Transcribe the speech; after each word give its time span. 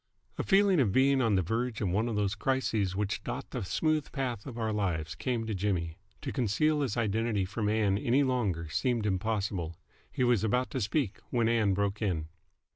A 0.39 0.43
feeling 0.43 0.79
of 0.79 0.91
being 0.91 1.21
on 1.21 1.35
the 1.35 1.43
verge 1.43 1.79
of 1.79 1.89
one 1.89 2.07
of 2.09 2.15
those 2.15 2.33
crises 2.33 2.95
which 2.95 3.23
dot 3.23 3.51
the 3.51 3.63
smooth 3.63 4.11
path 4.11 4.47
of 4.47 4.57
our 4.57 4.73
lives 4.73 5.13
came 5.13 5.45
to 5.45 5.53
Jimmy. 5.53 5.99
To 6.23 6.31
conceal 6.31 6.81
his 6.81 6.97
identity 6.97 7.45
from 7.45 7.69
Ann 7.69 7.99
any 7.99 8.23
longer 8.23 8.67
seemed 8.67 9.05
impossible. 9.05 9.77
He 10.11 10.23
was 10.23 10.43
about 10.43 10.71
to 10.71 10.81
speak, 10.81 11.19
when 11.29 11.47
Ann 11.47 11.75
broke 11.75 12.01
in. 12.01 12.29